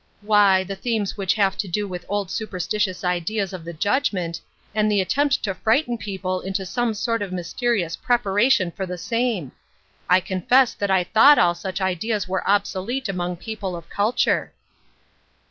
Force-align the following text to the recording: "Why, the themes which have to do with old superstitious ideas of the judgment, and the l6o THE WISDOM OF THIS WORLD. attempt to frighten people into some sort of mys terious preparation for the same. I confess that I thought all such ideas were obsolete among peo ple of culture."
"Why, 0.21 0.63
the 0.63 0.75
themes 0.75 1.15
which 1.15 1.35
have 1.35 1.59
to 1.59 1.67
do 1.67 1.87
with 1.87 2.07
old 2.09 2.31
superstitious 2.31 3.03
ideas 3.03 3.53
of 3.53 3.63
the 3.63 3.71
judgment, 3.71 4.41
and 4.73 4.89
the 4.89 4.95
l6o 4.95 4.97
THE 4.97 5.03
WISDOM 5.03 5.03
OF 5.03 5.07
THIS 5.07 5.17
WORLD. 5.17 5.27
attempt 5.27 5.43
to 5.43 5.53
frighten 5.63 5.97
people 5.99 6.41
into 6.41 6.65
some 6.65 6.93
sort 6.95 7.21
of 7.21 7.31
mys 7.31 7.53
terious 7.53 8.01
preparation 8.01 8.71
for 8.71 8.87
the 8.87 8.97
same. 8.97 9.51
I 10.09 10.19
confess 10.19 10.73
that 10.73 10.89
I 10.89 11.03
thought 11.03 11.37
all 11.37 11.53
such 11.53 11.81
ideas 11.81 12.27
were 12.27 12.41
obsolete 12.49 13.09
among 13.09 13.35
peo 13.37 13.57
ple 13.57 13.75
of 13.75 13.87
culture." 13.91 14.51